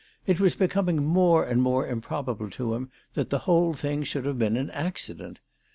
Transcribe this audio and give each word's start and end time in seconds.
It 0.25 0.39
was 0.39 0.55
becomiDg 0.55 0.97
more 1.03 1.43
and 1.45 1.61
more 1.61 1.85
improbable 1.87 2.49
to 2.49 2.73
him 2.73 2.89
that 3.13 3.29
the 3.29 3.37
whole 3.45 3.73
thing 3.75 4.01
should 4.01 4.25
have 4.25 4.39
been 4.39 4.57
an 4.57 4.71
accident. 4.71 5.37